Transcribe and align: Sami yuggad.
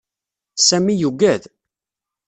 Sami 0.67 0.93
yuggad. 1.01 1.43